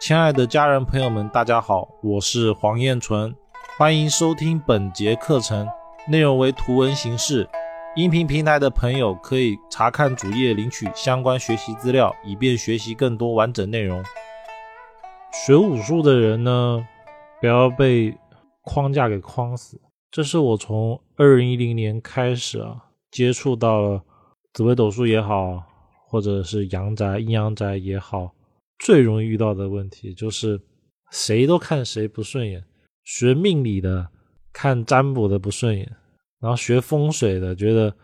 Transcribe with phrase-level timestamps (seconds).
[0.00, 3.34] 亲爱的家人朋友们，大家好，我是黄彦纯，
[3.76, 5.66] 欢迎收听本节课程，
[6.08, 7.48] 内容为图文形式。
[7.96, 14.00] 音频平台的朋友可以查看主页领取相关学习资料，以便学习更多完整内容。
[15.32, 16.86] 学武术的人呢，
[17.40, 18.16] 不要被
[18.62, 19.80] 框架给框死。
[20.12, 24.02] 这是我从二零一零年开始啊，接触到了
[24.52, 25.64] 紫微斗数也好，
[26.06, 28.30] 或者是阳宅、阴阳宅也好，
[28.78, 30.60] 最容易遇到的问题就是
[31.10, 32.64] 谁都看谁不顺眼。
[33.04, 34.06] 学命理的
[34.52, 35.90] 看占卜的不顺眼，
[36.40, 37.94] 然后学风水的觉得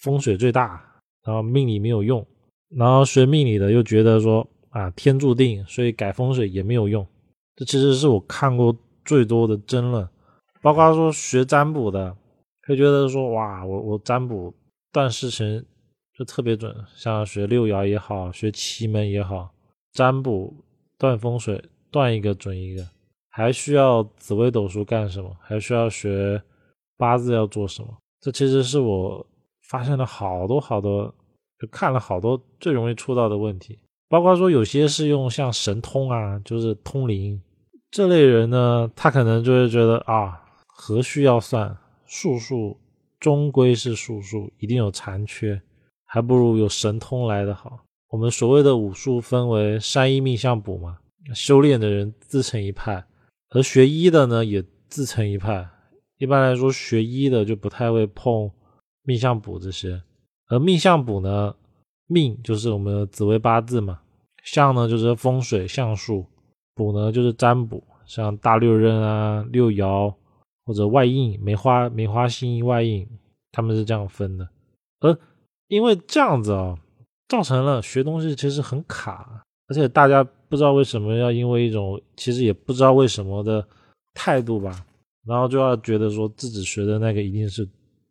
[0.00, 0.82] 风水最大，
[1.24, 2.26] 然后命理没有用，
[2.70, 7.06] 然后学命理的又觉得说啊天注定，所以改风水也没有用。
[7.56, 10.08] 这其实是我看过最多的争论。
[10.62, 12.16] 包括说学占卜的，
[12.66, 14.54] 会觉得说哇，我我占卜
[14.90, 15.62] 断事情
[16.16, 19.53] 就特别准，像学六爻也好，学奇门也好，
[19.94, 20.54] 占卜
[20.98, 22.86] 断风水断一个准一个，
[23.30, 25.34] 还需要紫微斗数干什么？
[25.40, 26.42] 还需要学
[26.98, 27.88] 八字要做什么？
[28.20, 29.26] 这其实是我
[29.62, 31.14] 发现了好多好多，
[31.58, 33.78] 就看了好多最容易出到的问题。
[34.08, 37.40] 包括说有些是用像神通啊，就是通灵
[37.90, 40.42] 这类人呢，他可能就会觉得啊。
[40.66, 42.76] 何须要算术数？
[43.20, 45.62] 终归是术数，一定有残缺，
[46.04, 47.83] 还不如有神通来的好。
[48.14, 50.98] 我们所谓的武术分为山医命相卜嘛，
[51.34, 53.04] 修炼的人自成一派，
[53.50, 55.68] 而学医的呢也自成一派。
[56.18, 58.48] 一般来说，学医的就不太会碰
[59.02, 60.00] 命相卜这些，
[60.46, 61.56] 而命相卜呢，
[62.06, 64.00] 命就是我们的紫微八字嘛，
[64.44, 66.24] 相呢就是风水相术，
[66.76, 70.14] 卜呢就是占卜，像大六壬啊、六爻。
[70.66, 73.06] 或者外应梅花梅花星外应，
[73.52, 74.48] 他们是这样分的。
[75.00, 75.18] 而
[75.68, 76.78] 因为这样子啊，
[77.34, 83.66] 造成了学东西其实很卡，而且大家不知道为什么要因为一种其实也不知道为什么的
[84.14, 84.86] 态度吧，
[85.26, 87.68] 然后就要觉得说自己学的那个一定是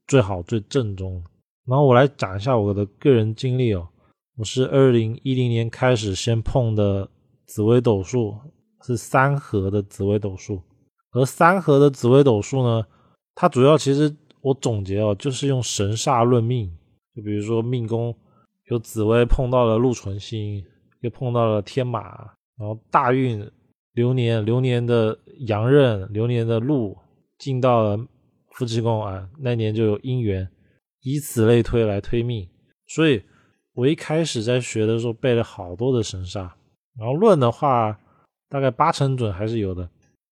[0.07, 1.23] 最好最正宗。
[1.65, 3.87] 然后我来讲一下我的个人经历哦，
[4.35, 7.09] 我是二零一零年开始先碰的
[7.45, 8.35] 紫微斗数，
[8.85, 10.61] 是三合的紫微斗数。
[11.13, 12.85] 而三合的紫微斗数呢，
[13.35, 16.69] 它主要其实我总结哦，就是用神煞论命。
[17.15, 18.13] 就比如说命宫
[18.73, 20.65] 有紫薇碰到了禄存星，
[21.01, 22.01] 又碰到了天马，
[22.57, 23.47] 然后大运
[23.93, 26.97] 流年流年的阳刃流年的禄
[27.37, 28.07] 进到了
[28.53, 30.49] 夫妻宫啊，那年就有姻缘，
[31.01, 32.49] 以此类推来推命。
[32.87, 33.21] 所以
[33.75, 36.49] 我一开始在学的时候背了好多的神煞，
[36.97, 37.95] 然后论的话
[38.49, 39.87] 大概八成准还是有的。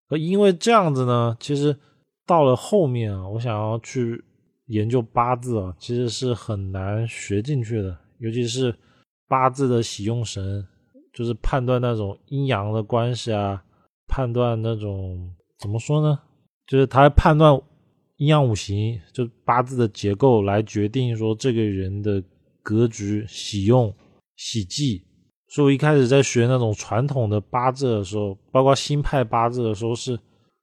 [0.10, 1.78] 而因为这样子呢，其实
[2.26, 4.24] 到了后面啊，我想要去
[4.66, 7.96] 研究八字啊，其实是很难学进去的。
[8.22, 8.74] 尤其是
[9.28, 10.66] 八字的喜用神，
[11.14, 13.64] 就是判断那种阴阳的关系啊，
[14.08, 16.20] 判断那种怎么说呢？
[16.68, 17.60] 就是他判断
[18.18, 22.24] 阴阳五行，就八字的结构来决定说这个人的
[22.64, 23.94] 格局、喜用、
[24.38, 25.04] 喜忌。
[25.50, 30.18] 所以，我一开始在学那种传统的八字的时候，包括新派八字的时候，是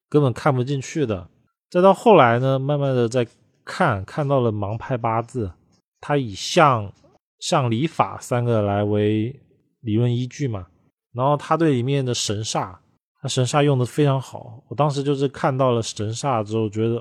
[0.08, 1.28] 根本看不进去的。
[1.69, 3.26] 再到后来呢，慢慢的在
[3.66, 5.52] 看，看到了盲派八字，
[6.00, 6.90] 它以相、
[7.38, 9.34] 像礼法三个来为
[9.81, 10.66] 理论依据嘛。
[11.12, 12.76] 然后他对里面的神煞，
[13.21, 14.62] 他神煞用的非常好。
[14.69, 16.97] 我当时就是看到了神煞之后，觉得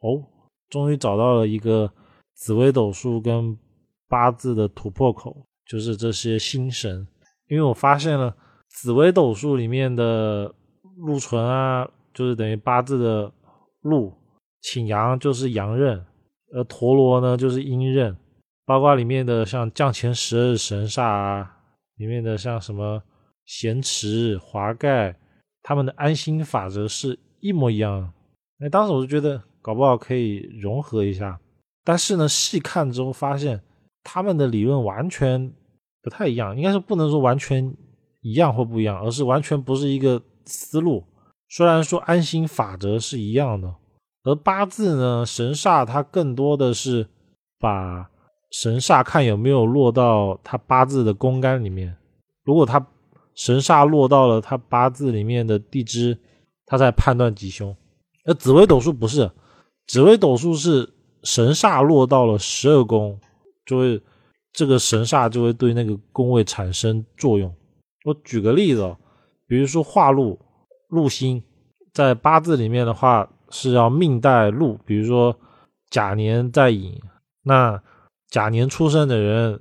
[0.00, 0.22] 哦，
[0.68, 1.90] 终于找到了一个
[2.34, 3.56] 紫微斗数跟
[4.08, 7.06] 八字的突破口，就是这些星神。
[7.48, 8.36] 因为我发现了
[8.68, 10.54] 紫微斗数里面的
[10.98, 13.32] 禄存啊，就是等于八字的
[13.80, 14.12] 禄，
[14.60, 16.04] 请阳就是阳刃，
[16.52, 18.16] 而陀螺呢就是阴刃，
[18.66, 21.56] 包括里面的像降前十二神煞啊，
[21.96, 23.02] 里面的像什么
[23.46, 25.16] 咸池、华盖，
[25.62, 28.12] 他们的安心法则是一模一样。
[28.58, 31.40] 哎，当时我就觉得搞不好可以融合一下，
[31.82, 33.62] 但是呢，细看之后发现
[34.04, 35.50] 他们的理论完全。
[36.02, 37.74] 不太一样，应该是不能说完全
[38.22, 41.02] 一样或不一样，而是完全不是一个思路。
[41.48, 43.74] 虽然说安心法则是一样的，
[44.22, 47.08] 而八字呢，神煞它更多的是
[47.58, 48.08] 把
[48.58, 51.94] 神煞看有没有落到他八字的宫干里面。
[52.42, 52.86] 如果他
[53.34, 56.18] 神煞落到了他八字里面的地支，
[56.64, 57.76] 他在判断吉凶。
[58.24, 59.30] 而紫微斗数不是，
[59.86, 60.88] 紫微斗数是
[61.22, 63.20] 神煞落到了十二宫，
[63.64, 64.00] 就会。
[64.52, 67.54] 这个神煞就会对那个宫位产生作用。
[68.06, 68.96] 我举个例子，
[69.46, 70.40] 比如说化禄，
[70.88, 71.42] 禄星
[71.92, 75.38] 在八字里面的话是要命带禄，比如说
[75.90, 76.98] 甲年在寅，
[77.42, 77.78] 那
[78.36, 79.58] 甲年出生的人，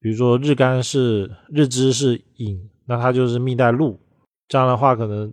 [0.00, 4.00] 比如说日干是日支是寅，那他就是命带禄。
[4.48, 5.32] 这样的话可能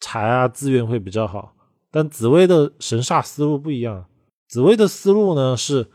[0.00, 1.54] 财啊资源会比较好。
[1.90, 4.04] 但紫薇的神煞思路不一样，
[4.46, 5.86] 紫薇的思路呢是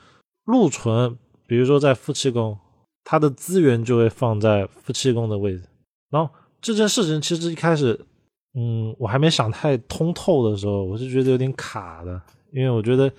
[0.46, 2.58] 禄存，比如说在夫妻宫，
[3.04, 5.62] 它的资源就会放在夫妻宫的位置。
[6.10, 8.04] 然后这件事情其实一开始，
[8.56, 12.20] 嗯，我还没想太通透的时候，我是觉得有点卡的，
[12.52, 13.12] 因为我觉得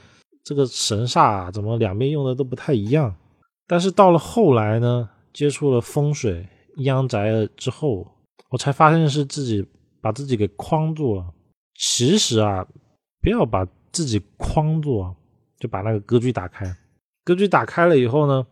[0.43, 3.15] 这个神煞，怎么两边用的都不太一样。
[3.70, 6.44] 但是到了后来呢，接触了风水
[6.75, 8.05] 阴阳宅了之后，
[8.50, 9.64] 我才发现是自己
[10.00, 11.25] 把自己给框住了。
[11.76, 12.67] 其实啊，
[13.22, 15.14] 不要把自己框住啊，
[15.61, 16.67] 就把那个格局打开。
[17.25, 18.44] 格局打开了以后呢，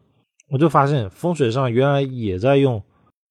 [0.52, 2.80] 我就发现风水上原来也在用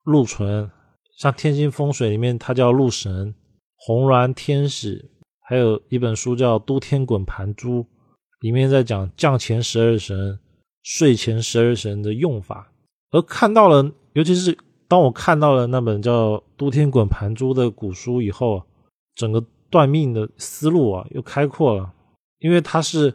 [0.04, 0.70] 禄存，
[1.18, 3.34] 像天星风水里面它叫禄神、
[3.78, 7.80] 红鸾天使，还有一本书叫《都天滚盘珠》，
[8.42, 10.38] 里面在讲降前十二神、
[10.90, 12.72] 睡前十二神的用法。
[13.12, 14.58] 而看到了，尤其是
[14.88, 18.64] 当我看到了那本叫《都天滚盘珠》的古书以后，
[19.14, 19.44] 整个。
[19.70, 21.92] 断命的思路啊，又开阔了，
[22.40, 23.14] 因为它是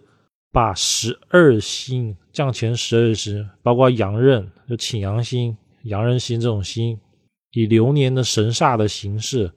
[0.52, 7.00] 把十二星降前十二星，包括阳刃，就请阳星、阳刃星这种星，
[7.52, 9.50] 以流年的神煞的形式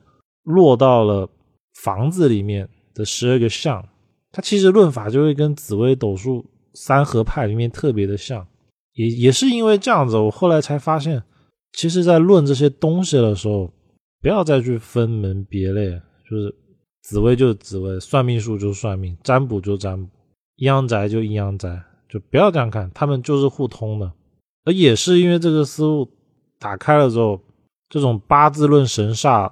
[0.44, 1.30] 落到了
[1.74, 3.86] 房子里面的十二个象。
[4.32, 6.46] 它其实论法就会跟紫微斗数
[6.76, 8.46] 三合派里面特别的像，
[8.94, 11.24] 也也是因为这样子，我后来才发现，
[11.74, 13.74] 其实在论这些东西的时候，
[14.22, 15.90] 不要再去分门别类，
[16.30, 16.54] 就是。
[17.08, 20.10] 紫薇就是紫薇，算命术就算命，占卜就占卜，
[20.56, 21.80] 阴阳宅就阴阳宅，
[22.10, 24.12] 就不要这样看，他们就是互通的。
[24.64, 26.10] 而也是因为这个思路
[26.58, 27.40] 打开了之后，
[27.90, 29.52] 这种八字论神煞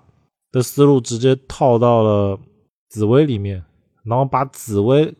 [0.51, 2.39] 的思路直接套到了
[2.89, 3.63] 紫薇里面，
[4.03, 5.13] 然后把紫薇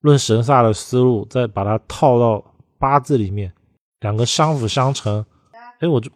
[0.00, 2.44] 论神煞的思路再把它套到
[2.78, 3.52] 八字里面，
[4.00, 5.24] 两个相辅相成。
[5.80, 6.10] 哎，我就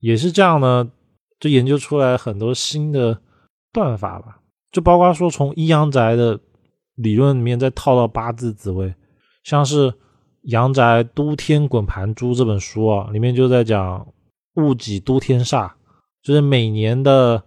[0.00, 0.90] 也是这样呢，
[1.40, 3.20] 就研究出来很多新的
[3.72, 4.40] 断法吧。
[4.70, 6.38] 就包括说，从阴阳宅的
[6.94, 8.94] 理论里面再套到八字紫微，
[9.44, 9.90] 像是
[10.42, 14.06] 《阳宅都天滚盘珠》这本书啊，里面就在讲
[14.54, 15.70] 戊己都天煞，
[16.22, 17.42] 就是每年的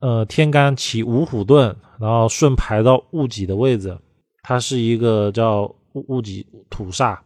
[0.00, 3.98] 呃天干起五虎遁，然后顺排到戊己的位置，
[4.42, 7.18] 它是一个叫戊己土煞，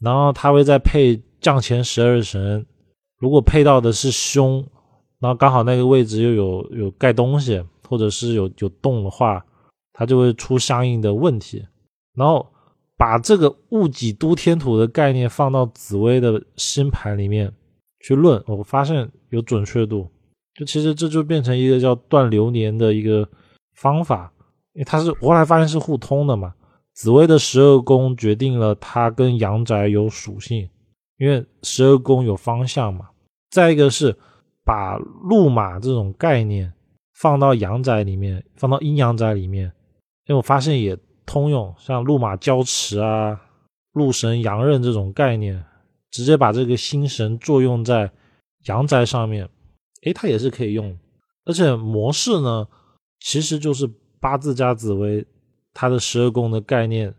[0.00, 2.64] 然后它会再配降前十二神，
[3.18, 4.64] 如果配到的是凶，
[5.18, 7.62] 然后刚好那个位置又有有盖东西。
[7.88, 9.42] 或者是有有动的话，
[9.94, 11.66] 它就会出相应的问题。
[12.14, 12.46] 然后
[12.98, 17.50] 把这个戊己都天土的概念放到紫薇的星盘里面
[18.00, 20.06] 去论，我发现有准确度。
[20.54, 23.26] 就其实这就变成一个叫断流年的一个
[23.76, 24.30] 方法，
[24.74, 26.54] 因为它是我后来发现是互通的嘛。
[26.98, 30.68] 紫薇的十二宫决定了它跟阳宅有属性，
[31.18, 33.08] 因为十二宫有方向嘛。
[33.50, 34.18] 再一个是
[34.64, 36.72] 把路马这种概念。
[37.14, 39.64] 放到阳宅里面，放到阴阳宅里面，
[40.26, 43.40] 因为我发现也通用，像路马交驰啊、
[43.92, 45.64] 禄神阳刃这种概念，
[46.12, 48.08] 直接把这个星神作用在
[48.66, 49.48] 阳宅上面，
[50.02, 50.96] 诶，它也是可以用。
[51.44, 52.68] 而且模式呢，
[53.18, 53.88] 其实就是
[54.20, 55.26] 八字加紫薇，
[55.80, 57.14] 它的十二宫的概念，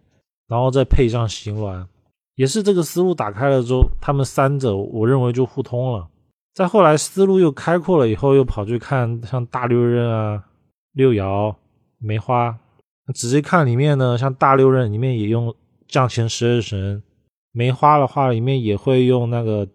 [0.49, 1.87] 然后再配上行鸾，
[2.35, 6.05] 也是这个思路打开了之后，他们三者我认为就互通了。
[6.53, 10.43] 再后来思路又开阔了以后，又跑去看像大六壬啊、
[10.91, 11.55] 六爻、
[11.99, 12.59] 梅花。
[13.15, 15.55] 仔细看里面呢，像大六壬里面也用
[15.87, 17.01] 降前十二神，
[17.53, 19.65] 梅花的话里面也会用那个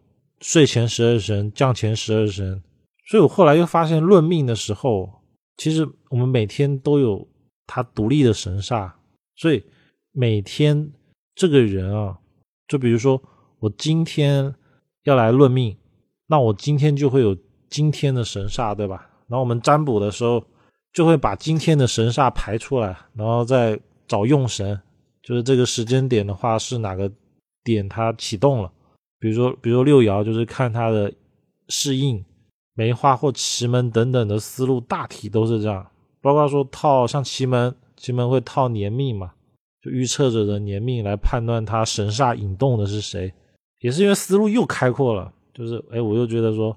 [0.42, 2.62] 睡前十二神、降前十二神。
[3.08, 5.08] 所以我后来又发现，论命的时候，
[5.56, 7.26] 其实我们每天都有
[7.66, 8.90] 他独立的神煞。
[9.36, 9.62] 所以
[10.12, 10.92] 每天
[11.34, 12.18] 这个人啊，
[12.68, 13.22] 就比如说
[13.58, 14.54] 我今天
[15.04, 15.76] 要来论命。
[16.26, 17.36] 那我今天就会有
[17.68, 19.10] 今天的神煞，对吧？
[19.28, 20.42] 然后我们占卜的时候
[20.90, 23.78] 就会把今天的神煞排出来，然后再
[24.08, 24.80] 找用神，
[25.22, 27.12] 就是这个时间点的话是哪个
[27.62, 28.72] 点它启动了。
[29.18, 31.12] 比如说，比如说六爻就是看它的
[31.68, 32.24] 适应
[32.72, 35.86] 梅花或奇门等等的思路，大体都是这样。
[36.24, 39.32] 包括说套像奇门，奇门会套年命嘛，
[39.82, 43.30] 就预测者的年命来判断他神煞引动的是谁，
[43.80, 45.30] 也是因为思路又开阔了。
[45.52, 46.74] 就是，哎，我又觉得说，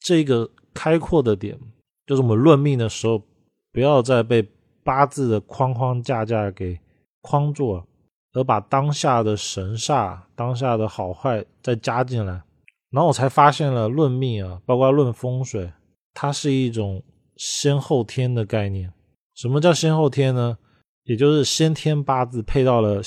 [0.00, 1.58] 这个开阔的点，
[2.06, 3.22] 就是我们论命的时候，
[3.70, 4.42] 不要再被
[4.82, 6.80] 八字的框框架架给
[7.20, 7.84] 框住了，
[8.32, 12.42] 而把当下的神煞、当下的好坏再加进来。
[12.90, 15.70] 然后我才发现了论命啊，包括论风水，
[16.14, 17.02] 它是一种
[17.36, 18.92] 先后天的概念。
[19.34, 20.58] 什么叫先后天呢？
[21.04, 23.00] 也就是先天八字配到了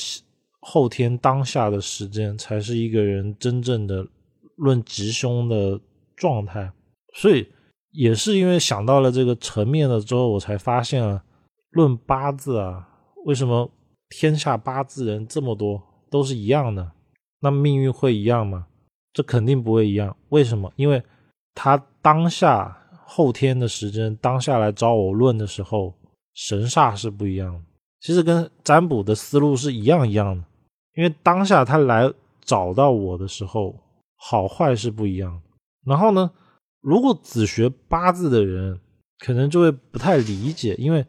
[0.61, 4.07] 后天当下的时间，才是一个人真正的。
[4.61, 5.79] 论吉凶的
[6.17, 6.69] 状态，
[7.13, 7.47] 所以
[7.91, 11.23] 也是因为想到了这个层面了之后，我才发现了
[11.69, 12.85] 论八字啊，
[13.25, 13.71] 为什么
[14.09, 16.91] 天下八字人这么多都是一样的？
[17.39, 18.67] 那命运会一样吗？
[19.13, 20.13] 这肯定不会一样。
[20.27, 20.69] 为什么？
[20.75, 21.01] 因为
[21.55, 22.78] 他当下
[23.09, 25.95] 后天的时间，当下来找我论的时候，
[26.35, 27.61] 神煞是不一样的。
[27.99, 30.43] 其实跟占卜的思路是一样一样的，
[30.95, 32.09] 因为当下他来
[32.41, 33.75] 找到我的时候，
[34.15, 35.41] 好坏是不一样的。
[35.85, 36.29] 然后呢，
[36.81, 38.79] 如果只学八字的人，
[39.17, 41.05] 可能就会不太理解，因为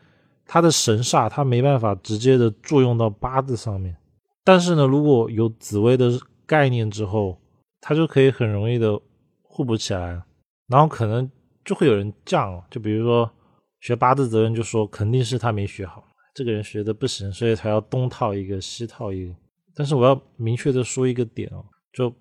[0.46, 3.94] 他的神煞他没办法直接的作用到八字上面。
[4.42, 7.38] 但是呢，如果有紫微的概念之后，
[7.80, 8.98] 他就可以很容易的
[9.42, 10.22] 互补起来，
[10.66, 11.30] 然后可能
[11.70, 13.30] 就会有人犟，就比如说
[13.78, 16.02] 学八字的人就说肯定是他没学好。
[16.34, 19.32] 这个人学的不行，所以才要东套一个西套一个。
[19.72, 22.12] 但是我要明确的说一个点哦，就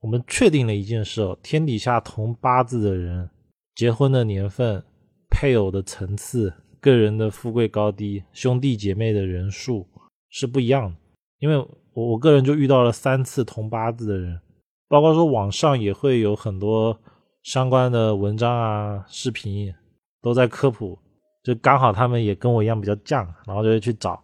[0.00, 3.30] 我们确定了一件事哦，天底下同八字的人，
[3.76, 4.82] 结婚的年份、
[5.30, 9.86] 配偶的层次、个人的富贵高低、兄弟姐妹的人数
[10.30, 10.96] 是不一样的。
[11.38, 11.56] 因为
[11.92, 14.40] 我我个人就遇到了三次同八字的人，
[14.88, 17.00] 包括说网上也会有很多
[17.46, 19.72] 相关的文章啊、视频
[20.20, 20.98] 都在科普。
[21.44, 24.20] 就刚好他们也跟我一样比较犟，然后就会去找，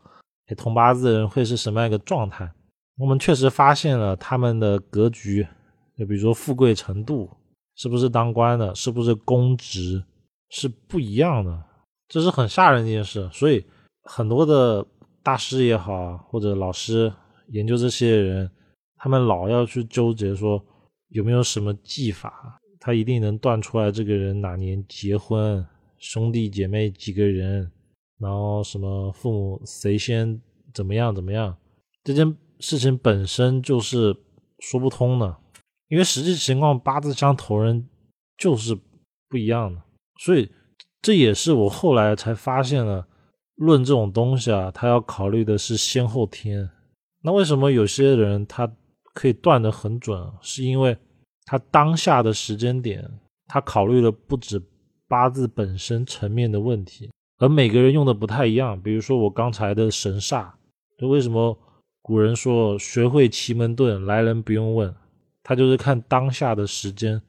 [0.56, 2.52] 同八字的人会是什么样一个状态？
[2.98, 5.46] 我们确实发现了他们的格局，
[5.96, 7.30] 就比如说富贵程度，
[7.76, 10.02] 是不是当官的，是不是公职，
[10.50, 11.62] 是不一样的，
[12.08, 13.30] 这是很吓人的一件事。
[13.32, 13.64] 所以
[14.02, 14.84] 很多的
[15.22, 17.12] 大师也好，或者老师
[17.50, 18.50] 研究这些人，
[18.96, 20.60] 他们老要去纠结说
[21.10, 25.64] 有没有什么技法，他一定能断出来这个人哪年结婚。
[25.98, 27.70] 兄弟姐妹几个人，
[28.18, 30.40] 然后什么父母谁先
[30.74, 31.56] 怎么样怎么样，
[32.02, 34.16] 这件事情本身就是
[34.58, 35.36] 说不通的，
[35.86, 37.88] 因为实际情况八字相投人
[38.36, 38.76] 就是
[39.28, 39.80] 不一样的，
[40.18, 40.50] 所以
[41.00, 43.06] 这也是我后来才发现了，
[43.54, 46.68] 论这种东西啊，他要考虑的是先后天。
[47.20, 48.68] 那为什么有些人他
[49.14, 50.20] 可以断得很准？
[50.40, 50.98] 是因为
[51.44, 53.08] 他当下的时间点，
[53.46, 54.62] 他考虑的不止。
[55.08, 58.80] 八字本身层面的问题，而每个人用的不太一样。
[58.80, 60.50] 比如说我刚才的神煞，
[60.96, 61.54] 就为什么
[62.00, 64.94] 古人说学会奇门遁，来人不用问，
[65.42, 67.20] 他就是看当下的时间，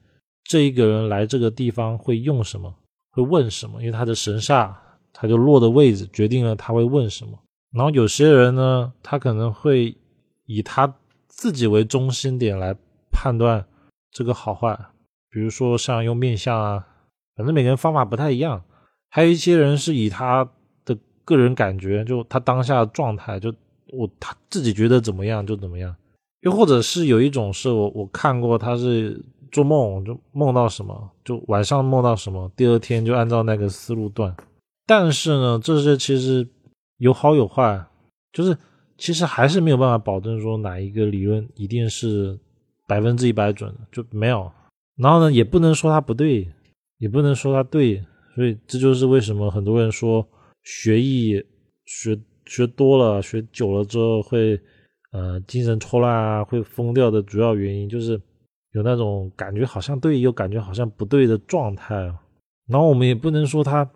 [0.44, 2.74] 这一个人来这个地方会用什么，
[3.10, 4.74] 会问什么，因为他的神煞
[5.12, 7.38] 他就落的位置决定了他会问什么。
[7.70, 9.94] 然后有些人呢，他可能会
[10.46, 10.90] 以他
[11.28, 12.74] 自己为中心点来
[13.12, 13.62] 判断
[14.14, 14.74] 这个好坏，
[15.28, 16.86] 比如说像用面相啊。
[17.36, 18.62] 反正每个人方法不太一样，
[19.10, 20.48] 还有一些人是以他
[20.84, 23.52] 的个人感觉，就他当下状态，就
[23.92, 25.94] 我他自己觉得怎么样就怎么样。
[26.42, 34.32] 又或者是有一种是我我看过，他是做梦就梦到什么，就晚上梦到什么，第二天就按照那个思路断。
[34.86, 36.48] 但是呢，这些其实
[36.98, 37.84] 有好有坏，
[38.32, 38.56] 就是
[38.96, 42.38] 其实还是没有办法保证说哪一个理论一定是
[42.86, 44.50] 百分之一百准，就没有。
[44.96, 46.48] 然后呢，也不能说它不对。
[46.98, 48.02] 也不能说他对，
[48.34, 50.26] 所以这就是为什么很多人说
[50.62, 51.44] 学艺
[51.84, 54.58] 学学多了、学久了之后会
[55.10, 58.18] 呃精神错乱啊，会疯掉的主要原因，就是
[58.72, 61.94] 有那种感觉好像对，又感觉好像不对的状态。
[62.68, 63.90] 然后我们也不能说他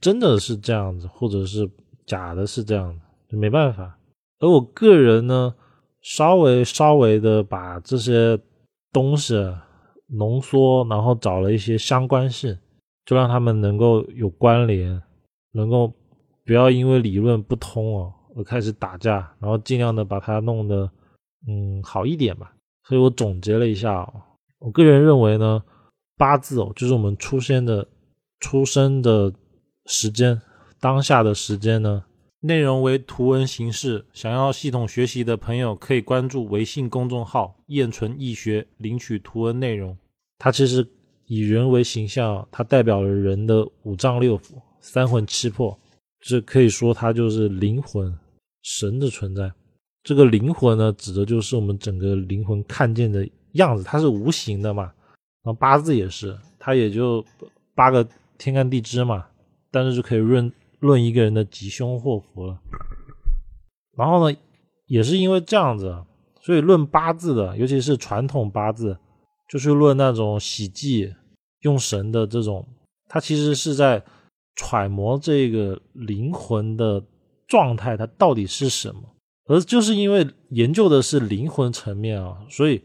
[0.00, 1.68] 真的是这样子，或者是
[2.06, 3.98] 假的是这样的，就没办法。
[4.38, 5.54] 而我个人呢，
[6.04, 8.38] 稍微稍微的把这些
[8.92, 9.34] 东西。
[10.06, 12.56] 浓缩，然后找了一些相关性，
[13.06, 15.02] 就让他们能够有关联，
[15.52, 15.90] 能够
[16.44, 20.88] 不要因为理论不通哦而开始打架，然后尽量的把它弄得
[21.48, 22.52] 嗯好一点吧。
[22.86, 24.12] 所以我总结了一下哦，
[24.58, 25.60] 我个人认为呢，
[26.18, 27.88] 八字哦就是我们出生的
[28.40, 29.32] 出生的
[29.86, 30.40] 时间，
[30.78, 32.04] 当下的时间呢，
[32.44, 34.04] 内容为图文形式。
[34.12, 39.96] 想要系统学习的朋友可以关注微信公众号“燕纯易学”，领取图文内容。
[40.38, 40.86] 它其实
[41.24, 45.78] 以人为形象，它代表了人的五脏六腑、三魂七魄，
[46.20, 48.14] 这可以说它就是灵魂、
[48.62, 49.50] 神的存在。
[50.02, 54.82] 这个灵魂呢，指的就是我们整个灵魂看见的样子，它是无形的嘛。
[55.42, 57.24] 然后八字也是，它也就
[57.74, 59.24] 八个天干地支嘛，
[59.70, 60.52] 但是就可以论
[60.84, 62.60] 论一个人的吉凶祸福了。
[63.96, 64.36] 然后呢，
[64.86, 66.04] 也是因为这样子，
[66.40, 68.98] 所以论八字的，尤其是传统八字。
[69.46, 71.14] 就是论那种喜忌
[71.60, 72.66] 用神的这种，
[73.06, 74.02] 他其实是在
[74.56, 77.04] 揣摩这个灵魂的
[77.46, 79.02] 状态，它到底是什么？
[79.46, 82.82] 而就是因为研究的是灵魂层面啊，所以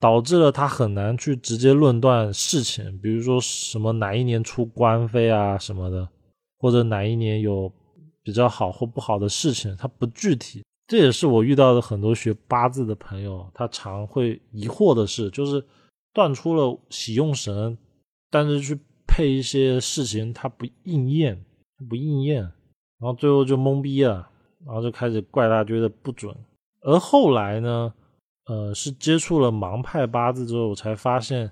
[0.00, 6.08] 导致了他很难去直接论断事情，比如说什么哪一年出官非啊什么的，
[6.58, 7.72] 或者哪一年有
[8.22, 10.62] 比较好或不好的事情，它不具体。
[10.86, 15.62] 这也是我遇到的很多学八字的朋友，他常会疑惑的是，就是
[16.14, 17.76] 断出了喜用神，
[18.30, 21.44] 但是去配一些事情，它不应验，
[21.90, 24.30] 不应验，然后最后就懵逼了，
[24.64, 26.34] 然后就开始怪他觉得不准。
[26.80, 27.92] 而后来呢，
[28.46, 31.50] 呃，是接触了盲派八字之后，我才发现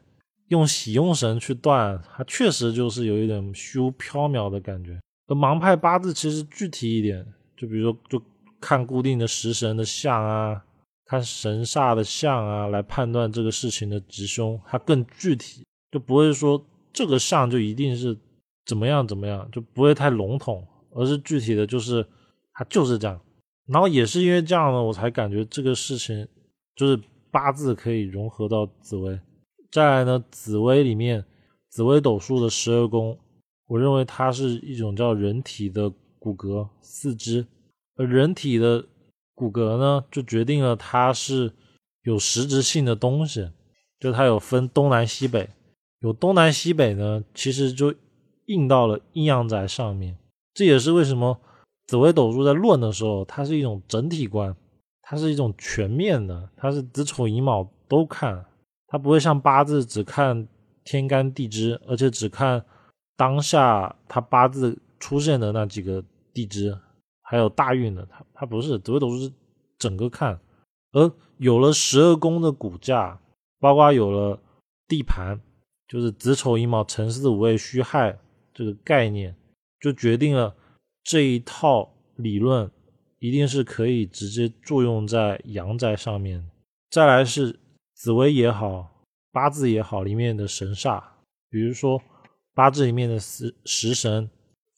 [0.49, 5.01] 用喜用神去断，它确实就是有一点虚无缥缈的感觉。
[5.27, 7.27] 而盲派八字其实具体一点，
[7.57, 8.23] 就比如说就
[8.61, 10.65] 看固定的食神的相啊，
[11.05, 18.17] 看神煞的相啊，来判断这个事情的吉凶，它更具体，就不会说这个相就一定是
[18.65, 22.07] 怎么样怎么样，就不会太笼统，而是具体的就是
[22.53, 23.21] 它就是这样。
[23.67, 26.29] 然后也是因为这样呢，我才感觉这个事情
[26.77, 26.97] 就是
[27.33, 29.19] 八字可以融合到紫薇。
[29.71, 31.25] 再来呢，紫薇里面
[31.69, 33.19] 紫微斗数的十二宫，
[33.67, 37.47] 我认为它是一种叫人体的骨骼四肢，
[37.97, 38.85] 而人体的
[39.35, 41.53] 骨骼呢，就决定了它是
[42.03, 43.51] 有实质性的东西，
[43.99, 45.51] 就它有分东南西北，
[46.01, 47.95] 有东南西北呢，其实就
[48.47, 50.17] 印到了阴阳宅上面。
[50.55, 51.41] 这也是为什么。
[51.87, 54.57] 紫微斗数在论的时候，它是一种整体观，
[55.03, 58.45] 它是一种全面的，它是子丑寅卯都看，
[58.97, 60.49] 它不会像八字只看
[60.83, 62.65] 天干地支，而且只看
[63.15, 66.79] 当下它八字出现的那几个地支，
[67.21, 69.31] 还有大运的，它它不是紫微斗数是
[69.79, 70.41] 整个看，
[70.93, 73.21] 而有了十二宫的骨架，
[73.61, 74.41] 包括有了
[74.89, 75.39] 地盘，
[75.87, 78.19] 就是子丑寅卯辰巳午未戌亥
[78.55, 79.37] 这个概念，
[79.79, 80.55] 就决定了。
[81.05, 82.71] 这一套理论
[83.19, 86.51] 一定是可以直接作用在阳宅上面。
[86.89, 87.61] 再来是
[87.97, 91.03] 紫微也好，八字也好，里面的神煞，
[91.49, 92.01] 比如说
[92.55, 94.31] 八字里面的食食神，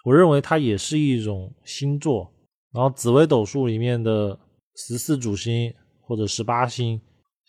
[0.04, 2.32] 我认为它也是一种星座。
[2.72, 4.38] 然后紫微斗数里面的
[4.76, 7.00] 十四主星或者十八星，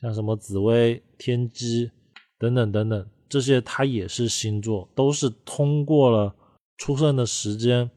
[0.02, 1.92] 像什么紫微、天机
[2.40, 6.36] 等等等等，这些它也是星座，都是通过了
[6.78, 7.90] 出生的时间。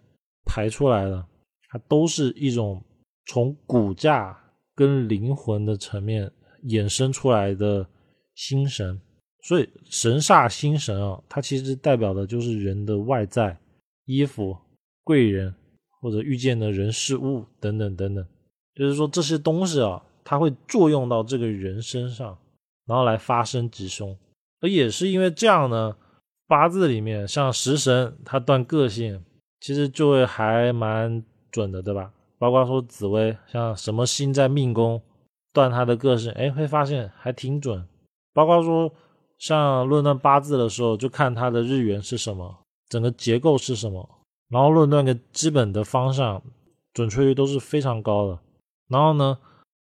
[0.45, 1.25] 排出来的，
[1.71, 2.85] 它都是一种
[3.27, 4.37] 从骨架
[4.75, 6.31] 跟灵魂的层面
[6.65, 7.87] 衍生出来的
[8.35, 9.01] 心神，
[9.43, 13.59] 所以神煞心神啊，它其实代表的就是人的外在
[14.07, 14.57] 衣服、
[15.05, 15.55] 贵人
[16.01, 18.27] 或者遇见的人事物等等等等，
[18.75, 22.39] 就是说这些东西啊，它会作用到这个人身上，
[22.87, 24.17] 然后来发生吉凶，
[24.61, 25.97] 而也是因为这样呢，
[26.47, 29.23] 八字里面像食神，它断个性。
[29.65, 32.13] 其实就会还蛮准的，对吧？
[32.37, 35.01] 包括说紫薇，像什么星在命宫
[35.53, 37.87] 断他的个性，哎，会发现还挺准。
[38.33, 38.93] 包括说
[39.39, 44.09] 像论断八字的时候，就看他的日元是什么，整个结构是什么，
[44.49, 46.43] 然后论断个基本的方向，
[46.93, 48.39] 准确率都是非常高的。
[48.89, 49.39] 然后呢，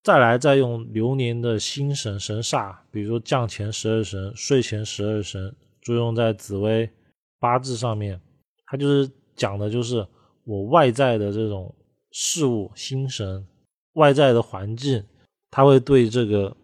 [0.03, 6.91] 再来再用流年的星神神煞，比如说降前十二神、睡前十二神，作用在紫薇
[7.39, 8.21] 八字上面，
[8.67, 9.11] 它就是。
[9.37, 10.07] 讲的就是
[10.45, 11.75] 我外在的这种
[12.13, 13.45] 事物、心神、
[13.95, 15.05] 外在的环境，
[15.55, 16.57] 它会对这个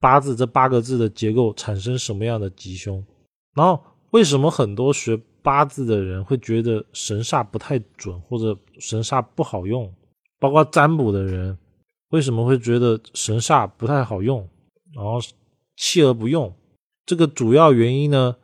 [0.00, 3.04] 八字这八个字的结构产生什么样的吉凶？
[3.54, 3.78] 然后
[4.12, 9.92] 为什么很多学八字的人会觉得神煞不太准，或者神煞不好用？
[10.40, 11.58] 包括占卜的人
[12.08, 14.48] 为什么会觉得神煞不太好用，
[14.94, 15.20] 然后
[15.76, 16.50] 弃而不用？
[17.04, 18.36] 这个主要原因呢，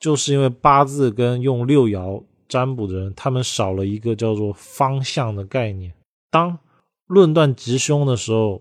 [0.00, 2.24] 就是因为八字跟用六爻。
[2.48, 5.94] 占卜的人，他们少了一个叫做方向的概念。
[6.30, 6.58] 当
[7.06, 8.60] 论断吉凶的时候，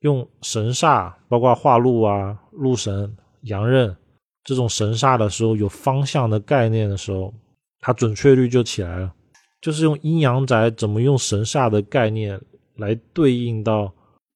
[0.00, 3.96] 用神煞，包括化禄啊、禄神、阳刃
[4.44, 7.32] 这种神煞的时候，有方向的概念的时候，
[7.80, 9.12] 它准确率就起来了。
[9.60, 12.40] 就是用阴阳宅怎么用神煞的概念
[12.76, 13.92] 来对应到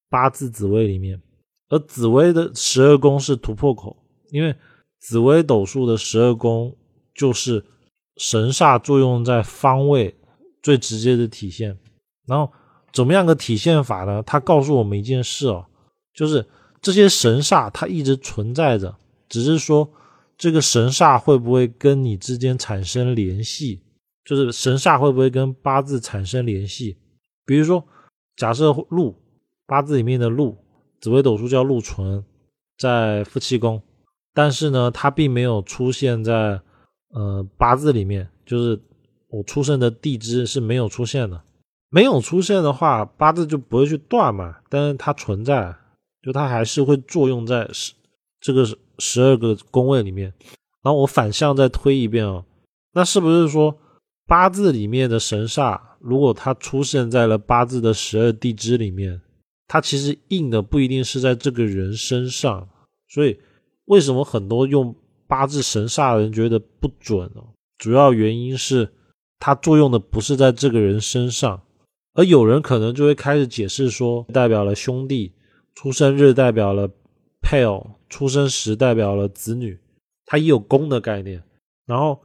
[0.08, 1.20] 八字紫微里面，
[1.68, 3.96] 而紫微的十二宫是突破口，
[4.30, 4.54] 因为
[5.00, 6.74] 紫微斗数的十二宫
[7.14, 7.64] 就是。
[8.16, 10.14] 神煞作用在方位
[10.62, 11.76] 最直接的体现，
[12.28, 12.48] 然后
[12.94, 14.22] 怎么样个体现法呢？
[14.22, 15.66] 它告诉我们一件事哦，
[16.14, 16.46] 就是
[16.80, 18.96] 这些神煞它一直存在着，
[19.28, 19.90] 只是说
[20.38, 23.82] 这个神煞会不会跟你之间产生联系，
[24.24, 26.96] 就是神煞会不会跟八字产生联系？
[27.44, 27.84] 比如说，
[28.36, 29.14] 假设禄
[29.66, 30.56] 八字里面的禄，
[31.00, 32.24] 紫微斗数叫禄存，
[32.78, 33.82] 在夫妻宫，
[34.32, 36.60] 但是呢，它并没有出现在。
[37.16, 38.76] 呃，八字里面就是
[39.28, 41.40] 我出生的地支是没有出现的，
[41.94, 44.56] 没有出现的话，八字就不会去断嘛。
[44.68, 45.72] 但是它存在，
[46.20, 47.92] 就它还是会作用在十
[48.40, 48.66] 这个
[48.98, 50.34] 十二个宫位里面，
[50.82, 52.44] 然后我反向再推一遍哦，
[52.94, 53.78] 那是不是说
[54.26, 59.20] 八字里面的神煞，如果它出现在了八字的十二地支里面，
[59.68, 62.68] 它其实印的不一定是在这个人身上，
[63.08, 63.38] 所以
[63.84, 64.92] 为什么很多用
[65.28, 67.40] 八字神煞的人觉得不准呢？
[67.78, 68.92] 主要原因是
[69.38, 71.62] 它作用的不是在这个人身上，
[72.14, 75.32] 而有人可能就会开始解释说，代表了兄弟，
[75.74, 76.88] 出生日代表了
[77.42, 79.78] 配偶，出生时代表了子女，
[80.24, 81.42] 它也有宫的概念。
[81.86, 82.20] 然后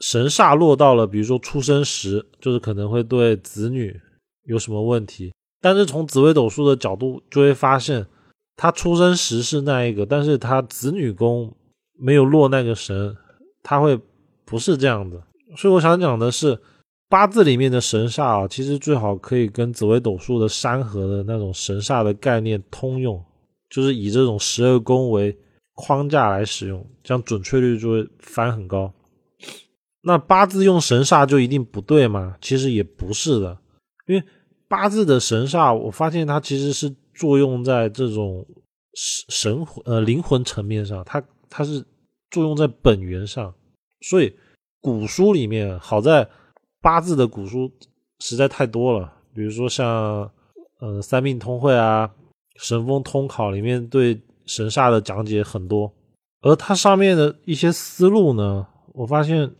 [0.00, 4.00] 神煞落到了，比如说出生时，就是可能会对子女
[4.44, 5.32] 有什么问题。
[5.60, 8.06] 但是从紫微斗数的角度，就会发现
[8.56, 11.54] 他出生时是那一个，但是他子女宫
[11.98, 13.16] 没有落那个神，
[13.62, 13.98] 他会
[14.44, 15.22] 不是这样的。
[15.56, 16.58] 所以我想讲的是，
[17.08, 23.22] 八字里面的神煞啊，其实最好可以跟紫微斗数的山河的那种神煞的概念通用，
[23.70, 25.36] 就是以这种十二宫为
[25.74, 28.92] 框架来使用，这样准确率就会翻很高。
[30.02, 32.36] 那八字用神煞就一定不对吗？
[32.40, 33.58] 其实也不是的，
[34.06, 34.22] 因为。
[34.66, 38.44] 八字的神煞，我发现它其实是作用在这种
[39.28, 41.84] 神魂呃灵魂层面上，它它是
[42.30, 43.54] 作用在本源上。
[44.00, 44.34] 所以
[44.80, 46.28] 古书里面，好在
[46.84, 47.72] 八字的古书
[48.18, 50.30] 实在太多了，比如说像
[50.80, 52.10] 呃三命通会啊、
[52.56, 55.90] 神风通考里面对神煞的讲解很多，
[56.42, 59.50] 而它上面的一些思路呢，我发现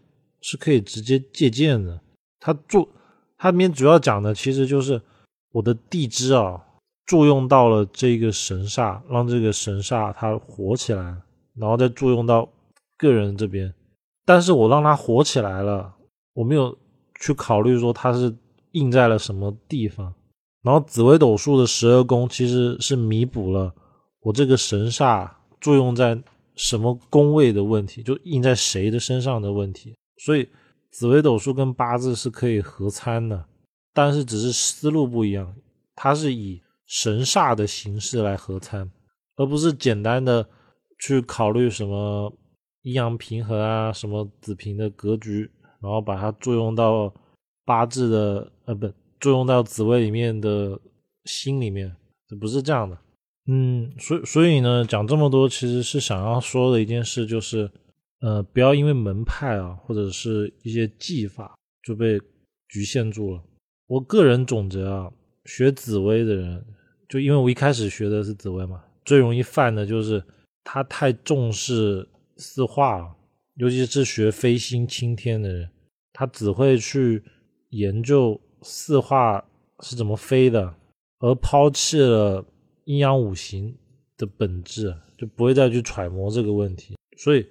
[0.42, 1.98] 是可以直接借鉴的。
[2.38, 2.87] 它做。
[3.38, 5.00] 它里面主要讲的其实就是
[5.50, 6.62] 我的地支啊，
[7.06, 11.16] 作用到了这个神煞，让这个神煞它活起来，
[11.56, 12.46] 然后再作用到
[12.98, 13.72] 个人这边。
[14.26, 15.94] 但是我让它活起来了，
[16.34, 16.76] 我没有
[17.24, 18.37] 去考虑说它是
[18.72, 20.12] 印在了什么地方。
[20.62, 23.74] 然后紫微斗数的十二宫其实是弥补了
[24.20, 26.22] 我这个神煞作用在
[26.56, 29.94] 什么宫位的问题，就印在谁的身上的问题。
[30.18, 30.48] 所以。
[30.96, 33.46] 紫微斗数跟八字是可以合参的，
[33.92, 35.52] 但是只是思路不一样。
[35.96, 38.88] 它是以神煞的形式来合参，
[39.34, 40.48] 而不是简单的
[41.00, 42.32] 去考虑什么
[42.82, 45.50] 阴阳平衡啊、什么子平的格局，
[45.85, 47.12] 然后把它作用到
[47.64, 50.81] 八字的呃不作用到紫微里面的
[51.27, 51.94] 心里面，
[52.27, 52.99] 这不是这样的。
[53.47, 57.70] 嗯，所所以呢，讲这么多其实是想要说的一件事就是。
[58.20, 62.18] 呃，不要因为门派啊，或者是一些技法就被
[62.68, 63.42] 局限住了。
[63.87, 65.12] 我个人总结啊，
[65.44, 66.64] 学紫薇的人，
[67.07, 70.25] 就因为我一开始学的是紫薇嘛，最容易犯的就是
[70.62, 73.14] 他太重视四化了，
[73.57, 75.68] 尤其是学飞星青天的人，
[76.14, 77.22] 他只会去
[77.68, 79.44] 研究四化
[79.81, 80.74] 是怎么飞的，
[81.18, 82.42] 而抛弃了
[82.87, 83.77] 阴阳五行
[84.16, 87.46] 的本质，就不会再去揣摩这个问题，所以。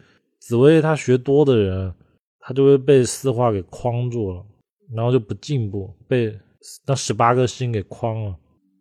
[0.46, 1.96] 紫薇他学多的人，
[2.38, 4.46] 他就会被四化给框住了，
[4.94, 6.38] 然后就不进步，被
[6.86, 8.36] 那十八个星给框了。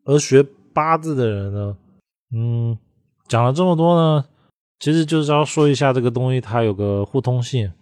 [0.05, 1.77] 而学八字的人呢，
[2.35, 2.77] 嗯，
[3.29, 4.25] 讲了这么多呢，
[4.81, 7.73] 其实就是要说一下这个东西它有个互通性，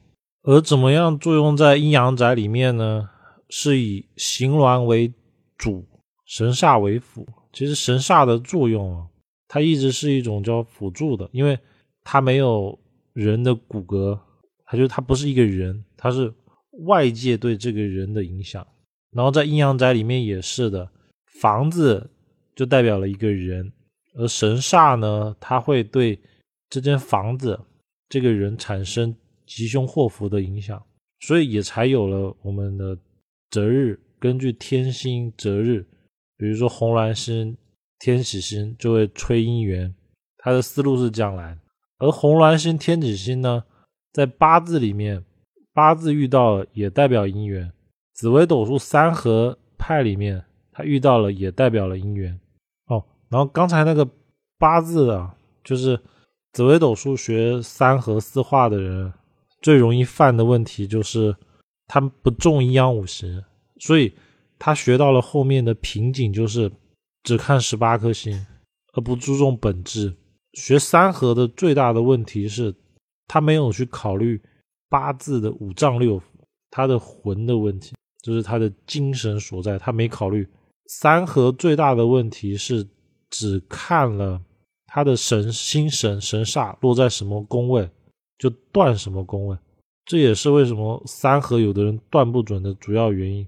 [0.42, 3.08] 而怎么样作用在阴阳宅里面呢？
[3.48, 5.12] 是以形峦为
[5.56, 5.86] 主，
[6.24, 7.26] 神煞为辅。
[7.52, 9.06] 其实神煞的作用啊，
[9.48, 11.58] 它一直是一种叫辅助的，因为
[12.04, 12.78] 它没有。
[13.12, 14.18] 人的骨骼，
[14.64, 16.32] 他就他不是一个人，他是
[16.84, 18.64] 外界对这个人的影响。
[19.10, 20.88] 然后在阴阳宅里面也是的，
[21.40, 22.08] 房子
[22.54, 23.70] 就代表了一个人，
[24.14, 26.20] 而神煞呢，它会对
[26.70, 27.58] 这间房子、
[28.08, 29.14] 这个人产生
[29.50, 30.80] 吉凶祸福的影响，
[31.18, 32.96] 所以也才有了我们的
[33.50, 35.84] 择日，根据天星择日，
[36.36, 37.56] 比如说红鸾星、
[37.98, 39.92] 天喜星就会催姻缘，
[40.38, 41.58] 他的思路是这样来。
[41.98, 43.64] 而红鸾星、天喜星呢，
[44.12, 45.24] 在八字里面，
[45.74, 47.72] 八字遇到了也代表姻缘。
[48.14, 52.38] 紫微斗数三合派里面，它遇到了也代表了姻缘。
[52.86, 54.08] 哦，然后刚才那个
[54.58, 56.00] 八字啊，就是
[56.52, 59.12] 紫微斗数学三合四化的人
[59.60, 61.36] 最容易犯的问题，就是
[61.86, 63.44] 他不重阴阳五行，
[63.78, 64.12] 所以
[64.58, 66.70] 他学到了后面的瓶颈就是
[67.22, 68.46] 只看十八颗星，
[68.94, 70.14] 而不注重本质。
[70.54, 72.74] 学三合的最大的问题是，
[73.28, 74.40] 他没有去考虑
[74.88, 76.22] 八字的五脏六腑，
[76.70, 80.48] 他的魂的问题，就是他的精神所在，他没考虑。
[80.86, 82.84] 三合最大的问题是，
[83.30, 84.40] 只看了
[84.86, 87.88] 他的神星神神煞落在什么宫位，
[88.40, 89.56] 就断什么宫位。
[90.04, 93.46] 这也是为什么三合有的人断不准的主要原因，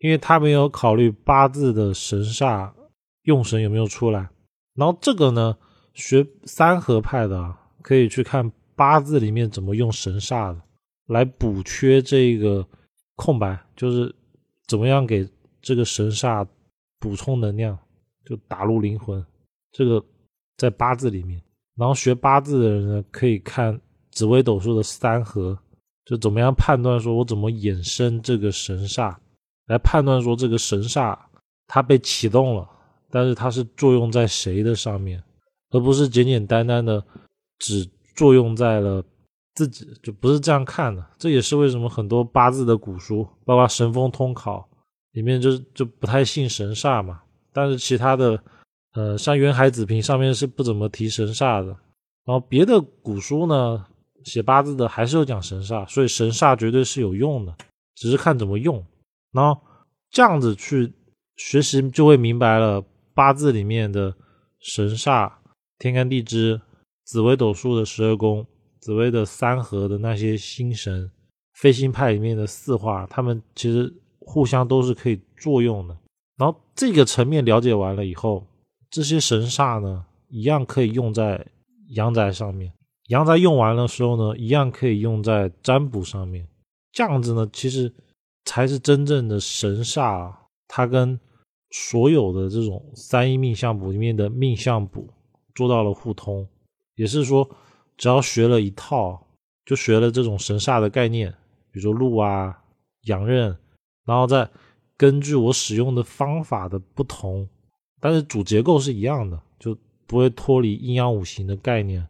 [0.00, 2.70] 因为他没有考虑八字的神煞
[3.22, 4.28] 用神有没有出来。
[4.74, 5.56] 然后这个呢？
[5.94, 10.62] 学三合派的，可以去看八字里面怎么用神煞的
[11.08, 12.66] 来补缺这个
[13.14, 14.10] 空白，就是
[14.66, 15.28] 怎么样给
[15.60, 16.48] 这个神煞
[16.98, 17.78] 补充能量，
[18.24, 19.22] 就打入灵魂。
[19.70, 20.02] 这个
[20.56, 21.38] 在八字里面，
[21.76, 23.78] 然后学八字的人呢，可以看
[24.12, 25.58] 紫微斗数的三合，
[26.04, 29.16] 就怎么样判断说我怎么衍生这个神煞，
[29.66, 31.18] 来判断说这个神煞
[31.66, 32.68] 它被启动了，
[33.10, 35.20] 但是它是作用在谁的上面，
[35.70, 37.04] 而不是简简单单的
[37.58, 39.02] 只作用在了
[39.54, 41.04] 自己，就不是这样看的。
[41.18, 44.68] 这也是为什么很多八字的古书，包括《神风通考》
[45.12, 47.22] 里面就就不太信神煞嘛，
[47.52, 48.40] 但是其他的。
[48.94, 51.68] 呃，像《渊海子平》上面是不怎么提神煞的，
[52.26, 53.86] 然后别的古书呢
[54.24, 57.54] 写八字的还是有讲神煞，所以神煞绝对是有用的，
[57.94, 58.84] 只是看怎么用。
[59.32, 59.60] 然后
[60.10, 60.92] 这样子去
[61.36, 64.14] 学习，就会明白了八字里面的
[64.60, 65.30] 神煞、
[65.78, 66.60] 天干地支、
[67.04, 68.46] 紫微斗数的十二宫、
[68.80, 71.10] 紫微的三合的那些星神、
[71.54, 75.96] 飞星派里面的四化，他们其实互相都是可以作用的。
[76.36, 78.46] 然后这个层面了解完了以后。
[78.94, 81.46] 这些神煞呢，一样可以用在
[81.94, 82.70] 阳宅上面。
[83.12, 86.48] 阳宅用完的时候呢，一样可以用在占卜上面。
[86.92, 87.92] 这样子呢，其实
[88.46, 90.34] 才是真正的神煞，
[90.66, 91.20] 它跟
[91.72, 95.06] 所有的这种三一命相卜里面的命相卜
[95.54, 96.48] 做到了互通。
[96.94, 97.46] 也是说，
[97.98, 99.26] 只要学了一套，
[99.66, 101.30] 就学了这种神煞的概念，
[101.70, 102.58] 比如说禄啊、
[103.02, 103.54] 阳刃，
[104.06, 104.48] 然后再
[104.96, 107.46] 根据我使用的方法的不同。
[108.00, 112.06] 但是主结构是一样的，就不会脱离阴阳五行的概念，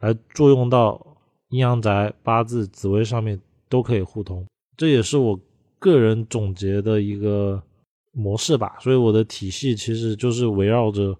[0.00, 1.16] 来作用到
[1.48, 4.46] 阴阳宅、八字、紫微上面都可以互通。
[4.76, 5.38] 这也是我
[5.78, 7.62] 个人总结的一个
[8.12, 8.76] 模式吧。
[8.80, 11.16] 所以我的体系其实就是围绕着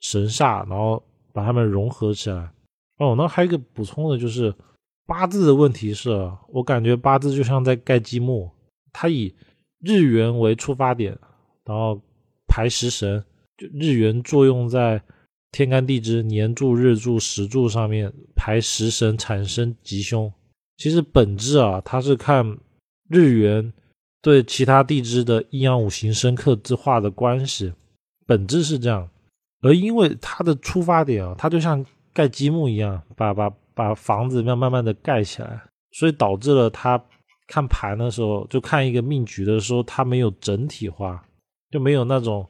[0.00, 2.50] 神煞，然后把它们融合起来。
[2.98, 4.54] 哦，那还有一个补充的就是
[5.06, 6.10] 八字的问题是，
[6.48, 8.50] 我感觉八字就像在盖积木，
[8.92, 9.34] 它以
[9.80, 11.16] 日元为出发点，
[11.64, 12.00] 然后
[12.46, 13.24] 排食神。
[13.56, 15.02] 就日元作用在
[15.50, 20.30] 天干地支、年柱、日柱、时柱上面排食神产生吉凶。
[20.76, 22.58] 其实本质啊，它是看
[23.08, 23.72] 日元
[24.20, 27.72] 对其他地支的阴阳五行生克之化的关系，
[28.26, 29.08] 本质是这样。
[29.62, 37.02] 而因为它的出发点啊，它就像盖积木一样，把把把房子要慢慢的盖起来，所以导致了他
[37.48, 41.24] 看盘的时候，就看一个命局的时候，它没有整体化，
[41.70, 42.46] 就没有那种。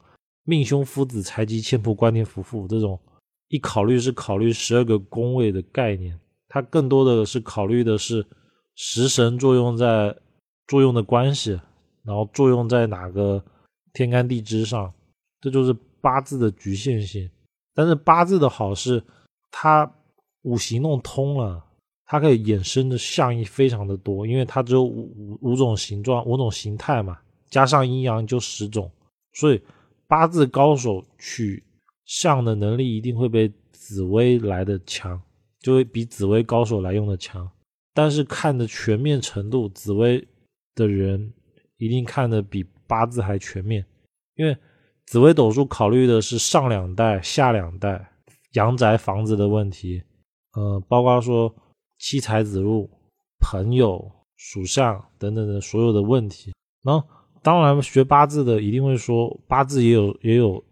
[0.48, 2.98] 命凶夫子财吉欠仆官天福妇这种
[3.48, 8.24] 一考虑是考虑十二个宫位的概念，它更多的是考虑的是
[8.74, 10.16] 食神作用在
[10.66, 11.50] 作用的关系，
[12.02, 13.44] 然后作用在哪个
[13.92, 14.90] 天干地支上，
[15.38, 17.30] 这就是八字的局限性。
[17.74, 19.04] 但是八字的好是
[19.50, 19.90] 它
[20.44, 21.62] 五行弄通了，
[22.06, 27.18] 它可以衍生的象意非常的多，因为它只有五五五种形状、五种形态嘛，
[27.50, 28.90] 加上阴阳就十种，
[29.34, 29.60] 所以。
[30.08, 31.62] 八字高手取
[32.06, 35.20] 象的能力一定会比紫薇来的强，
[35.60, 37.48] 就会比紫薇高手来用的强。
[37.92, 40.26] 但是看的全面程度，紫薇
[40.74, 41.32] 的人
[41.76, 43.84] 一定看的比八字还全面，
[44.36, 44.56] 因为
[45.04, 48.10] 紫薇斗数考虑的是上两代、下两代
[48.52, 50.02] 阳宅房子的问题，
[50.54, 51.54] 呃，包括说
[51.98, 52.88] 妻财子禄、
[53.40, 57.06] 朋友、属相等等的所有的问题，然后。
[57.42, 60.62] 当然，学八字的一定会说八字也有也有，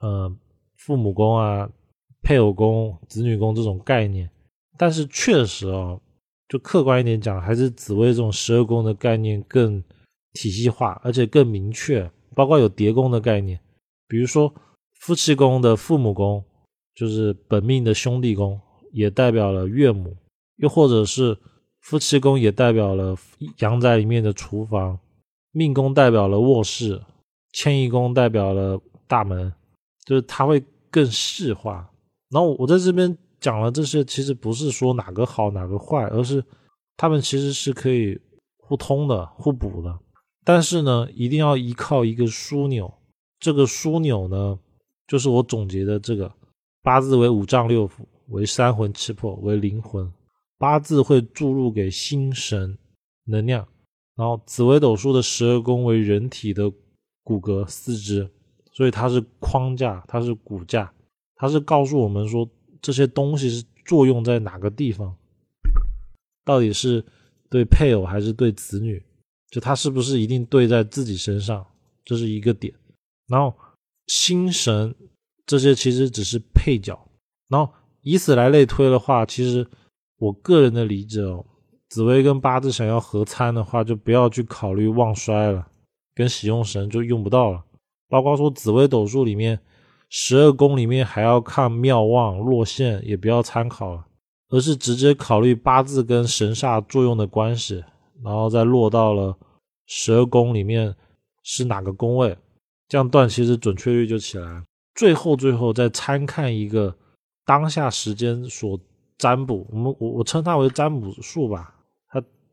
[0.00, 0.34] 呃，
[0.76, 1.68] 父母宫啊、
[2.22, 4.28] 配偶宫、子女宫这种概念。
[4.76, 5.98] 但是确实啊，
[6.48, 9.82] 就客观一点讲，还是紫微这种十二宫的概念更
[10.32, 12.10] 体系化，而且更明确。
[12.34, 13.60] 包括有叠宫的概念，
[14.08, 14.52] 比如说
[14.98, 16.44] 夫妻宫的父母宫，
[16.94, 18.60] 就是本命的兄弟宫，
[18.90, 20.10] 也代表了岳母；
[20.56, 21.38] 又或者是
[21.80, 23.16] 夫妻宫也代表了
[23.58, 24.98] 阳宅里面的厨房。
[25.54, 27.00] 命宫代表了卧室，
[27.52, 29.52] 迁移宫代表了大门，
[30.04, 31.88] 就是它会更细化。
[32.28, 36.44] 然后我在这边讲了这些，其实不是说哪个好哪个坏，而是
[36.96, 38.20] 他们其实是可以
[38.58, 39.96] 互通的、互补的。
[40.44, 42.92] 但是呢，一定要依靠一个枢纽，
[43.38, 44.58] 这个枢纽呢，
[45.06, 46.30] 就是我总结的这个
[46.82, 50.12] 八字为五脏六腑，为三魂七魄，为灵魂。
[50.58, 52.76] 八字会注入给心神
[53.26, 53.66] 能量。
[54.16, 56.70] 然后紫微斗数的十二宫为人体的
[57.22, 58.30] 骨骼四肢，
[58.72, 60.92] 所以它是框架，它是骨架，
[61.36, 62.48] 它是告诉我们说
[62.80, 65.16] 这些东西是作用在哪个地方，
[66.44, 67.04] 到底是
[67.50, 69.02] 对配偶还是对子女，
[69.50, 71.66] 就它是不是一定对在自己身上，
[72.04, 72.72] 这是一个点。
[73.26, 73.56] 然后
[74.06, 74.94] 心神
[75.46, 76.98] 这些其实只是配角，
[77.48, 77.72] 然后
[78.02, 79.66] 以此来类推的话，其实
[80.18, 81.44] 我个人的理解哦，
[81.94, 85.64] 紫薇跟八字想要合参的话，就不要去考虑旺衰了，
[86.12, 87.62] 跟喜用神就用不到了。
[88.08, 89.60] 包括说紫微斗数里面
[90.10, 94.04] 十二宫里面还要看妙旺落陷，也不要参考了，
[94.48, 97.84] 而是直接考虑八字跟神煞作用的关系，
[98.24, 99.38] 然后再落到了
[99.86, 100.92] 十二宫里面
[101.44, 102.36] 是哪个宫位，
[102.88, 104.64] 这样断其实准确率就起来。
[104.96, 106.92] 最后最后再参看一个
[107.46, 108.76] 当下时间所
[109.16, 111.72] 占卜，我们我我称它为占卜术吧，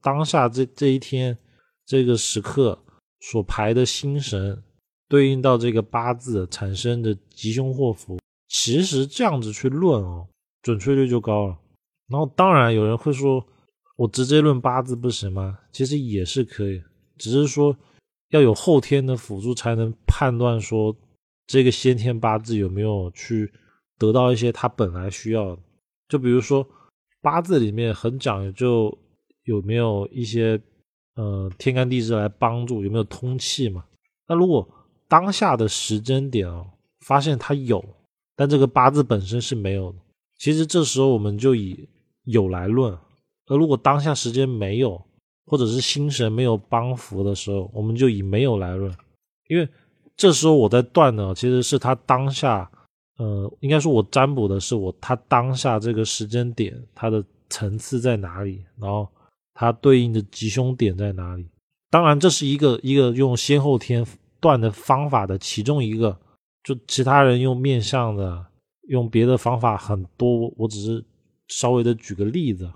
[0.02, 1.38] 当下这这一天
[1.86, 2.84] 这个时刻
[3.20, 4.64] 所排的星神。
[5.08, 10.26] 对应到这个八字产生的吉凶祸福，其实这样子去论哦，
[10.62, 11.58] 准确率就高了。
[12.08, 13.46] 然后当然有人会说，
[13.98, 15.60] 我直接论八字不行吗？
[15.74, 16.82] 其实也是可以，
[17.18, 17.76] 只是说
[18.30, 20.96] 要有后天的辅助才能判断说
[21.46, 23.52] 这个先天八字有没有去
[23.98, 25.60] 得到一些他本来需要。
[26.08, 26.66] 就比如说
[27.22, 28.98] 八字里面很讲究
[29.44, 30.60] 有没有一些
[31.16, 33.86] 呃天干地支来帮助，有没有通气嘛？
[34.28, 34.68] 那如果
[35.08, 36.66] 当下的时间点哦，
[37.06, 37.84] 发现它有，
[38.36, 39.98] 但这个八字本身是没有的。
[40.38, 41.88] 其实这时候我们就以
[42.24, 42.98] 有来论，
[43.48, 45.02] 而如果当下时间没有，
[45.46, 48.96] 或者是心神没有帮扶的时候，我们就以没有来论。
[49.50, 49.68] 因为
[50.16, 52.72] 这时候我在断呢，其实是他当下，
[53.18, 59.08] 呃，应该说我占卜的是我他当下这个时间点，它的层次在哪里，然后
[59.62, 61.48] 它对应的吉凶点在哪里。
[61.90, 64.04] 当然，这是一个一个用先后天。
[64.42, 66.20] 断的方法的其中一个，
[66.64, 68.44] 就其他人用面相的，
[68.88, 71.06] 用别的方法很多，我只是
[71.48, 72.68] 稍微的举个例子。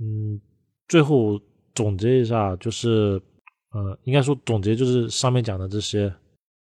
[0.00, 0.40] 嗯，
[0.88, 1.40] 最后
[1.76, 3.22] 总结一下，就是
[3.70, 6.12] 呃，应该说总结就是上面讲的这些，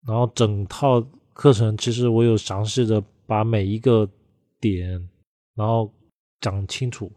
[0.06, 1.02] 然后整套
[1.32, 4.06] 课程其实我有详细的把每一个
[4.60, 4.92] 点，
[5.56, 5.90] 然后
[6.42, 7.10] 讲清楚。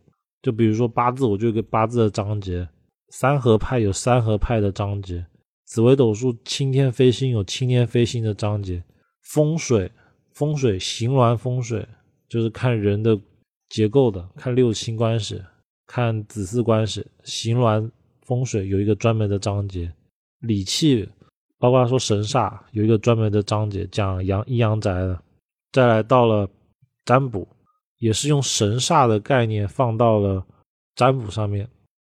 [0.43, 2.67] 就比如说八字，我就有个八字的章节；
[3.11, 5.27] 三合派有三合派的章节。
[5.65, 8.83] 紫微斗数青天飞星有青天飞星的章节，
[9.23, 9.91] 风水
[10.33, 11.87] 风水形峦风水
[12.29, 13.19] 就是看人的
[13.69, 15.43] 结构的，看六亲关系，
[15.87, 17.07] 看子嗣关系。
[17.25, 17.91] 形峦
[18.23, 19.93] 风水有一个专门的章节，
[20.41, 21.07] 理气
[21.59, 25.21] 包括说神煞有一个专门的章节讲阳阴阳宅的。
[25.73, 26.49] 再来到了
[27.05, 27.47] 占卜，
[27.99, 30.47] 也是用神煞的概念放到了
[30.95, 31.69] 占卜上面，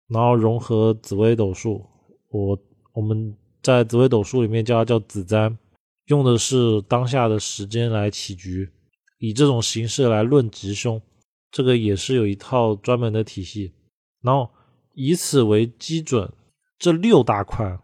[0.09, 1.85] 然后融合紫微斗数，
[2.31, 2.59] 我
[2.92, 3.37] 我们。
[3.61, 5.59] 在紫微斗数里面叫它叫紫占，
[6.07, 8.70] 用的是当下的时间来起局，
[9.18, 11.03] 以这种形式来论吉凶，
[11.51, 13.74] 这个也是有一套专门的体系。
[14.22, 14.48] 然后
[14.94, 16.33] 以此为基准，
[16.79, 17.79] 这六大块，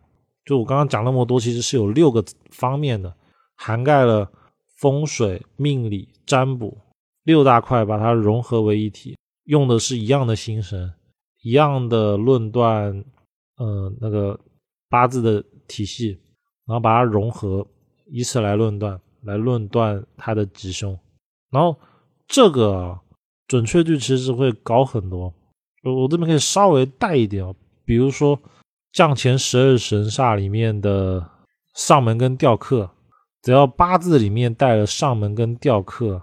[0.45, 3.15] 就我刚刚讲那么多，其实是有六个方面的，
[3.57, 4.31] 涵盖了
[4.79, 6.79] 风水、命理、占卜
[7.25, 10.95] 六大块，把它融合为一体，用的是一样的心神，
[11.43, 13.05] 一样的论断，
[13.57, 14.39] 呃，那个
[14.89, 15.45] 八字的。
[15.67, 16.11] 体系，
[16.67, 17.67] 然后把它融合，
[18.05, 20.97] 以此来论断，来论断它的吉凶，
[21.51, 21.75] 然后
[22.29, 23.01] 这个
[23.49, 25.33] 准确率其实会高很多。
[25.83, 27.57] 我我这边可以稍微带一点哦，
[27.87, 28.39] 比如说
[28.93, 31.27] 降前十二神煞里面的
[31.75, 32.91] 上门跟吊客，
[33.41, 36.21] 只要八字里面带了上门跟吊客，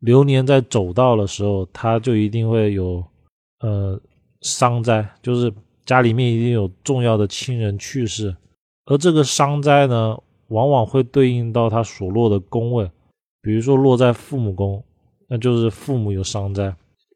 [0.00, 3.04] 流年在走到的时候，他就一定会有
[3.60, 4.00] 呃
[4.40, 5.52] 伤灾，就是
[5.86, 8.36] 家里面一定有重要的亲人去世。
[8.86, 12.90] 而这个伤灾呢，往往会对应到他所落的宫位，
[13.42, 14.82] 比如说落在父母宫，
[15.28, 16.74] 那就是父母有伤灾，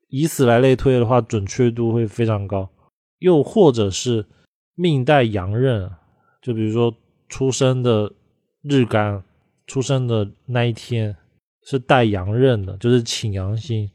[0.08, 2.68] 以此来类推的话，准确度会非常高。
[3.18, 4.26] 又或者是
[4.74, 5.90] 命带阳刃，
[6.42, 6.94] 就比如说
[7.28, 8.12] 出生的
[8.62, 9.24] 日干，
[9.66, 11.16] 出生的那一天
[11.66, 13.90] 是带阳刃的，就是请阳星，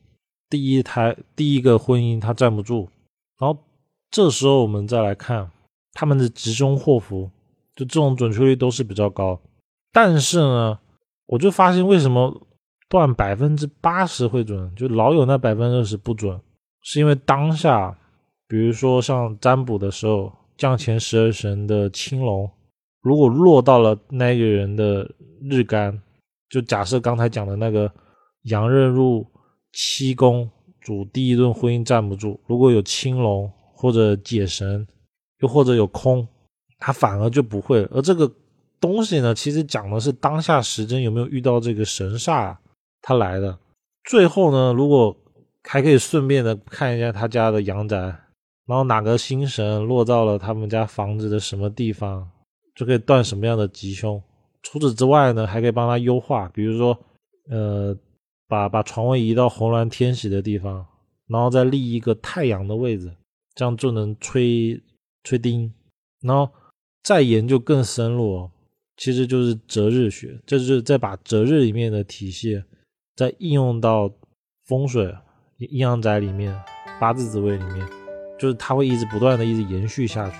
[0.49, 2.89] 第一胎第一个婚姻他站不住，
[3.39, 3.57] 然后
[4.11, 5.49] 这时候我们再来看
[5.93, 7.29] 他们的吉凶祸福。
[7.75, 9.39] 就这种准确率都是比较高，
[9.93, 10.77] 但是呢，
[11.27, 12.45] 我就发现为什么
[12.89, 16.37] 断百分之八十会准，就老有那百分之二十不准，
[16.81, 17.97] 是因为当下，
[18.49, 22.51] 比如说像占卜的时候，降前十二神的青龙，
[23.01, 25.09] 如果落到了那个人的
[25.49, 26.01] 日干，
[26.49, 27.91] 就假设刚才讲的那个
[28.43, 29.25] 阳刃入
[29.71, 30.49] 七宫，
[30.81, 34.87] 主第一顿婚姻站不住，如果有青龙或者解神，
[35.39, 36.27] 又或者有空。
[36.81, 38.31] 他反而就不会，而这个
[38.79, 42.55] 东西呢，其实讲的是当下时针有没有遇到这个神煞，
[43.01, 43.59] 他来的。
[44.05, 45.13] 最后呢，如果
[45.63, 47.97] 还可以顺便的看一下他家的阳宅，
[48.65, 52.25] 然后哪个星神落到了他们家房子的什么地方，
[52.73, 54.23] 就可以断什么样的吉凶。
[54.61, 56.97] 除此之外呢，还可以帮他优化，比如说，
[57.49, 57.95] 呃，
[58.47, 60.85] 把把床位移到红鸾天喜的地方，
[61.27, 63.15] 然后再立一个太阳的位置，
[63.55, 64.81] 这样就能吹
[65.23, 65.73] 吹钉。
[66.21, 66.51] 然后
[67.01, 68.49] 再研究更深入，
[68.97, 72.61] 其实就是择日学，这就是再把择日里面的体系
[73.15, 74.11] 再应用到
[74.65, 75.15] 风水
[75.57, 76.53] 阴阳宅里面、
[76.99, 77.87] 八字紫位里面，
[78.37, 80.37] 就是它会一直不断的一直延续下去。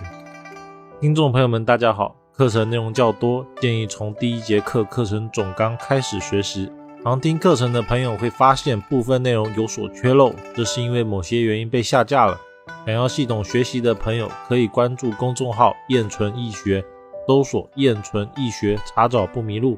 [0.99, 6.71] 听众朋友们，大家好，课程内容较多，建议从第一节课课程总纲开始学习。
[7.03, 12.39] 常听课程的朋友会发现部分内容有所缺漏，这是因为某些原因被下架了。
[12.85, 16.81] 想要系统学习的朋友，可以关注公众号“燕纯易学”，
[17.27, 19.77] 搜索“燕纯易学”，查找不迷路。